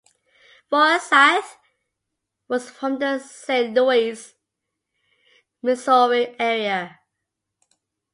Forsythe 0.67 1.43
was 2.47 2.71
from 2.71 2.97
the 2.97 3.19
Saint 3.19 3.75
Louis, 3.75 4.33
Missouri 5.61 6.35
area. 6.39 6.99